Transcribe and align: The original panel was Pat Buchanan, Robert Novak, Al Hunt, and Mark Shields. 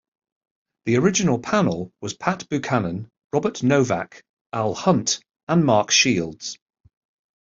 The 0.85 0.95
original 0.97 1.37
panel 1.37 1.91
was 2.01 2.15
Pat 2.15 2.49
Buchanan, 2.49 3.07
Robert 3.31 3.61
Novak, 3.61 4.23
Al 4.51 4.73
Hunt, 4.73 5.19
and 5.47 5.63
Mark 5.63 5.91
Shields. 5.91 6.57